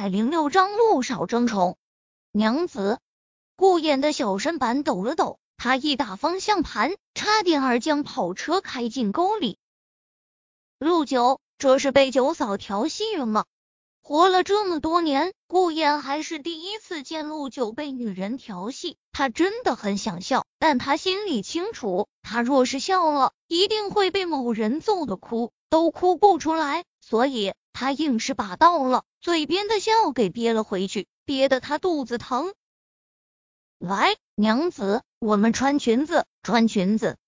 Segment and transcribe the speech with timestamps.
[0.00, 1.76] 百零六章陆少争宠。
[2.30, 3.00] 娘子，
[3.56, 9.58] 顾燕的小身板抖了抖，他一打方向盘，差点儿将跑车开进沟里。
[10.78, 13.44] 陆九，这是被九嫂调戏了吗？
[14.00, 18.96] 活了这么多年，顾燕还是第一次见陆九被女人调戏。
[19.10, 26.84] 他真的很想笑，但他心里清楚，他若是笑了，一定会被某人揍的哭都哭不出来。
[27.00, 32.52] 所以，他硬是把到了嘴边的笑给憋了回去，憋得他肚子疼。
[33.78, 37.18] 来，娘子，我们穿裙子，穿裙子。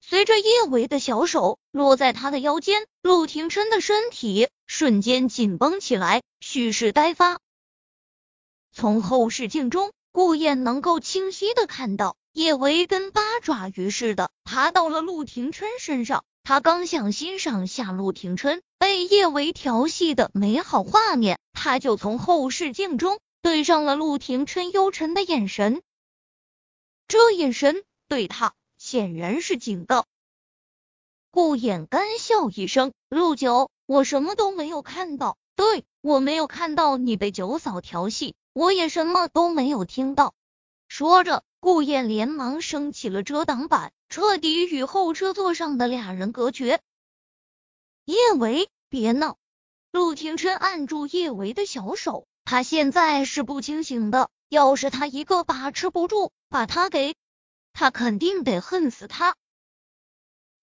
[0.00, 7.38] 随着叶维的小手落在他的腰间，陆廷琛的身体瞬间紧绷起来，蓄势待发。
[8.72, 16.24] 从后视镜中，顾燕能够清晰的看到叶维跟八爪鱼似的爬到了陆廷琛身上。
[16.44, 25.82] 他刚想欣赏下陆廷琛被叶维调戏的美好画面，他就从后视镜中对上了陆廷琛幽沉的眼神。
[27.06, 28.54] 这眼神对他。
[28.78, 30.06] 显然是警告。
[31.30, 40.34] 顾衍干笑一声：“陆九，我什么都没有看到，对我没有看到你被九嫂调戏，我也什么都没有听到。”
[40.90, 46.80] 说着，顾衍连忙升起了遮挡板，彻底与后车座上的俩人隔绝。
[48.04, 49.38] 叶维，别闹！
[49.92, 57.14] 陆廷琛按住叶维的小手，他现在是不清醒的，要是他一个把持不住，把他给……
[57.72, 59.36] 他肯定得恨死他。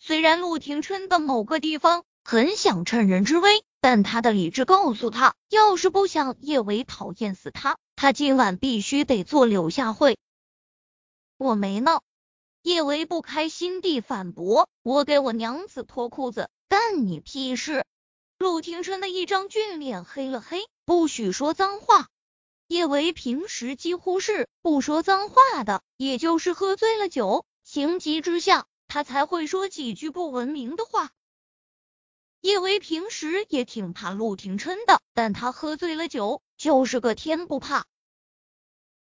[0.00, 10.18] 虽然陆廷琛的某个地方很想趁人之危，但他的理智告诉他，要是不想叶维讨厌死他，他今晚必须得做柳下惠。
[11.36, 12.02] 我没闹。
[12.62, 17.84] 叶维不开心地反驳：“我给我娘子脱裤子，干你屁事！”
[18.38, 22.08] 陆廷琛的一张俊脸黑了黑，不许说脏话。
[22.68, 31.10] 叶维平时几乎是不说脏话的，也就是喝醉了酒，情急之下他才会说几句不文明的话。
[32.40, 37.86] 叶维平时也挺怕陆廷琛的，但他喝醉了酒就是个天不怕。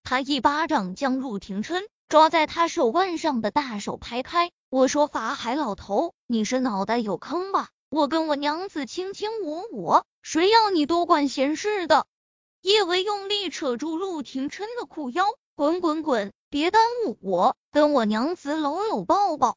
[0.03, 7.69] 他一巴掌将陆廷琛抓在他手腕上的大手拍开，我说：“法海老头，你是脑袋有坑吧？
[7.89, 12.09] 我跟我娘子卿卿我我，谁要你多管闲事的？”
[12.63, 19.57] 叶维用力扯住陆廷琛的裤腰，滚滚滚，别耽误我，跟我娘子搂搂抱抱。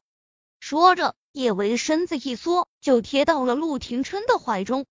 [0.60, 4.86] 说着，叶维身子一缩，就贴到了陆廷琛的怀中。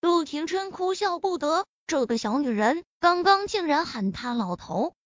[0.00, 4.96] 陆廷琛哭笑不得，这个小女人刚刚竟然喊他老头，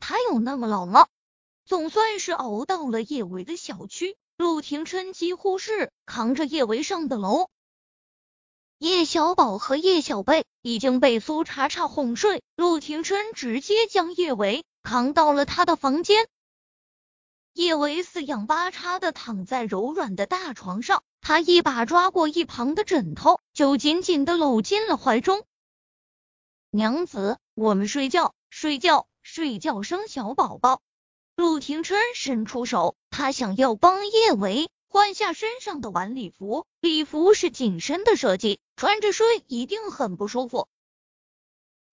[0.00, 1.06] 他有那么老吗？
[1.64, 7.48] 总算是熬到了叶维的小区，陆廷琛几乎是扛着叶维上的楼。
[8.78, 16.26] 叶小宝和叶小贝已经被苏茶茶哄睡，陆廷琛直接将叶维扛到了他的房间。
[17.52, 25.44] 叶维四仰八叉的躺在柔软的大床上，他一把抓过一旁的枕头，就紧紧的搂进了怀中。
[26.70, 30.82] 娘子，我们睡觉，睡觉，睡觉，生小宝宝。
[31.36, 34.68] 陆廷琛伸出手，他想要帮叶维。
[34.88, 40.66] 换下身上的晚礼服，礼服是紧身的设计，穿着睡一定很不舒服。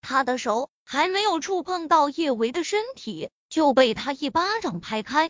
[0.02, 5.30] 他的手还没有触碰到叶维的身体，就被他一巴掌拍开。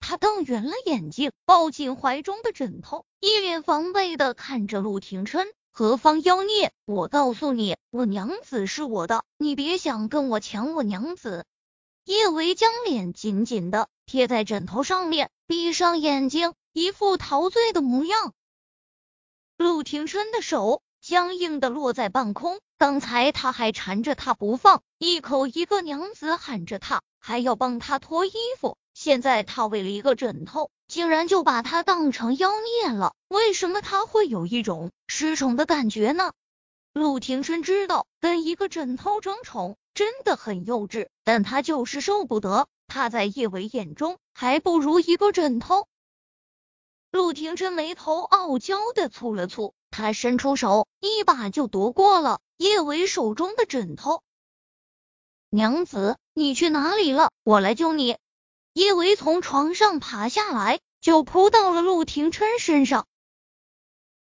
[0.00, 6.72] 他瞪圆了眼睛，抱紧怀中的枕头，一脸防备的看着陆廷琛：“何方妖孽？
[6.84, 11.46] 我告诉你，我娘子是我的，你别想跟我抢我娘子。”
[12.04, 18.32] 叶维将脸紧紧的贴在枕头上面，闭上眼睛，一副陶醉的模样。
[19.56, 28.76] 陆廷琛的手僵硬的落在半空，刚才他还缠着他不放，一口一个娘子喊着他，还要帮他脱衣服。
[29.02, 33.14] 现在他为了一个枕头，竟然就把他当成妖孽了。
[33.28, 36.34] 为什么他会有一种失宠的感觉呢？
[36.92, 39.78] 陆廷琛知道跟一个枕头争宠。
[39.94, 42.68] 真的很幼稚，但他就是受不得。
[42.88, 45.86] 他在叶伟眼中还不如一个枕头。
[47.10, 54.22] 陆廷琛眉头傲娇的蹙了蹙，他伸出手，一把就夺过了叶伟手中的枕头。
[55.48, 57.30] 娘子，你去哪里了？
[57.44, 58.18] 我来救你。
[58.72, 63.06] 叶维从床上爬下来，就扑到了陆廷琛身上。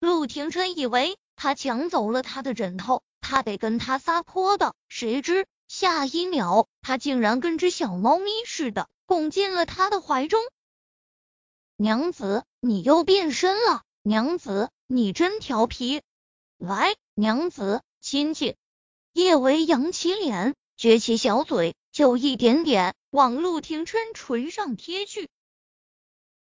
[0.00, 3.02] 陆廷琛以为他抢走了他的枕头。
[3.26, 10.42] 他得跟他撒泼的，谁知下一秒，他竟然跟只小猫咪似的拱进了他的怀中。
[11.76, 13.82] 娘子，你又变身了！
[14.02, 16.02] 娘子，你真调皮！
[16.58, 18.56] 来，娘子，亲亲。
[19.14, 25.28] 叶维扬起脸，撅起小嘴，就一点点往陆廷琛唇上贴去。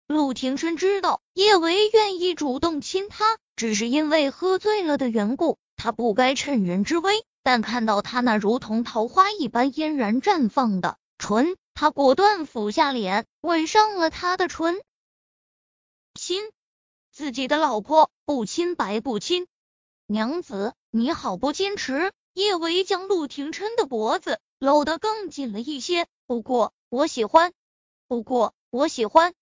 [0.06, 7.26] 陆廷琛知道叶维愿意主动亲他，只是因为喝醉了的缘故，他不该趁人之危。
[7.42, 14.80] 但看到他那如同桃花一般嫣然绽放的唇，他果断俯下脸，吻上了他的唇。
[16.14, 16.42] 亲
[17.10, 19.46] 自己的老婆，不亲白不亲。
[20.06, 22.12] 娘子，你好不矜持。
[22.32, 27.52] 叶维将陆廷琛的脖子搂得更紧了一些，不过我喜欢，
[28.06, 29.34] 不过我喜欢。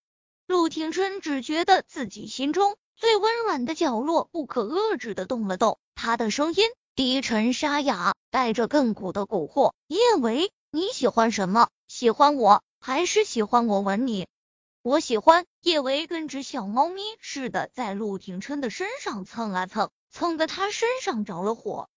[0.46, 6.64] 陆廷琛只觉得自己心中最温软的角落不可遏制的动了动，他的声音
[6.94, 9.74] 低沉沙哑，带着亘古的蛊惑。
[9.88, 11.68] 叶维，你喜欢什么？
[11.86, 14.26] 喜欢我，还是喜欢我吻你？
[14.80, 15.44] 我喜欢。
[15.60, 21.90] 叶维跟只小猫咪似的在陆廷琛的身上蹭啊蹭，蹭得他身上着了火。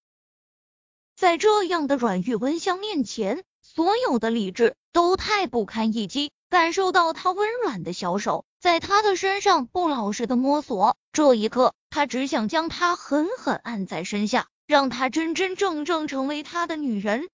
[1.16, 6.32] 在这样的软玉温香面前，所有的理智都太不堪一击。
[6.50, 17.28] 感受到他温软的小手在他的身上不老实的摸索，这一刻，他只想将他狠狠按在身下，让他真真正正成为他的女人。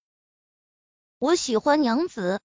[1.18, 2.40] 我喜欢娘子。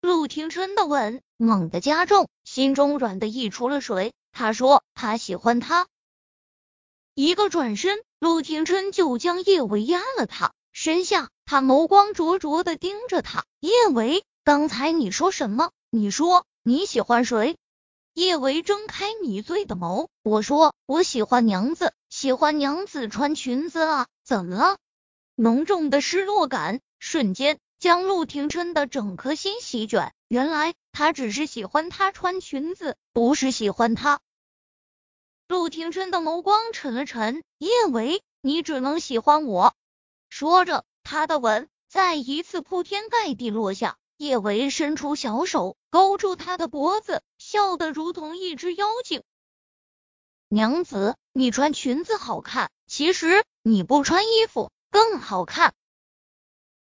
[0.00, 4.12] 陆廷琛的吻猛地加重，心中软的溢出了水。
[4.32, 5.86] 他说他喜欢他。
[7.14, 10.52] 一个转身，陆廷琛就将叶维压了他。
[10.78, 13.46] 身下，他眸光灼灼的盯着他。
[13.60, 15.70] 叶维，刚才你说什么？
[15.88, 17.56] 你说你喜欢谁？
[18.12, 24.06] 叶维睁开迷醉的眸，我说我喜欢娘子，喜欢娘子穿裙子啊！
[24.22, 24.76] 怎么了？
[25.34, 30.12] 浓重的失落感瞬间将陆廷琛的整颗心席卷。
[30.28, 34.20] 原来他只是喜欢她穿裙子，不是喜欢她。
[35.48, 39.74] 陆廷琛的眸光沉了沉，叶维，你只能喜欢我。
[40.28, 43.96] 说着，他的吻再一次铺天盖地落下。
[44.18, 49.22] 叶维伸出小手勾住他的脖子，笑得如同一只妖精。
[50.48, 55.74] 娘子，你穿裙子好看，其实你不穿衣服更好看。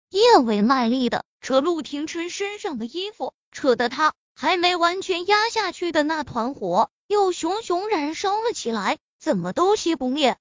[0.10, 10.40] 叶维卖力的扯陆廷琛身上的衣服，扯得他还没完全压下去的那团火又熊熊燃烧了起来，怎么都熄不灭。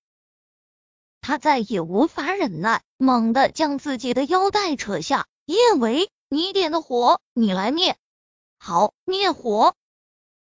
[1.21, 5.27] 他再也无法忍耐，猛地将自己的腰带扯下。
[5.45, 7.97] 叶维，你点的火，你来灭。
[8.59, 9.75] 好，灭火。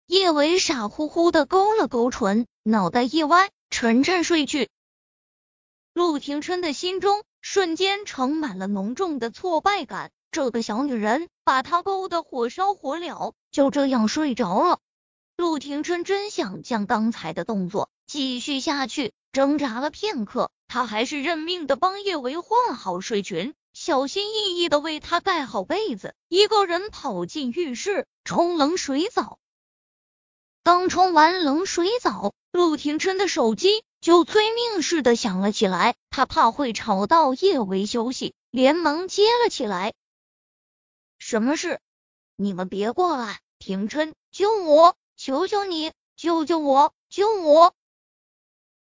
[0.06, 4.69] 叶维傻乎乎的勾了勾唇，脑袋一歪，沉沉睡去。
[5.94, 10.12] 陆廷琛的心中瞬间盛满了浓重的挫败感。
[10.31, 14.80] 这个小女人把他勾得火烧火燎，就这样睡着了。
[15.36, 20.52] 陆廷琛真想将刚才的动作继续下去，挣扎了片刻。
[20.77, 29.39] 他还是认命的帮叶维换好睡裙，小心翼翼的为他盖好被子，一个人跑进浴室冲冷水澡。
[30.62, 39.95] 刚冲完冷水澡，陆廷琛的手机就催命似的响了起来，他怕会吵到叶维休息，连忙接了起来。
[41.18, 41.79] 什么事？
[42.35, 43.39] 你们别过来！
[43.57, 44.95] 廷琛，救我！
[45.15, 46.94] 求求你，救救我！
[47.09, 47.74] 救我！